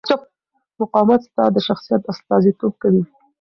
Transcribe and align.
مقاومت 0.81 1.19
ستا 1.27 1.45
د 1.55 1.57
شخصیت 1.67 2.01
استازیتوب 2.11 2.73
کوي. 2.81 3.03